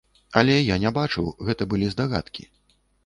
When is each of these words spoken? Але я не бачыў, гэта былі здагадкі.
Але 0.39 0.53
я 0.61 0.77
не 0.83 0.91
бачыў, 0.97 1.29
гэта 1.49 1.67
былі 1.75 1.93
здагадкі. 1.93 2.43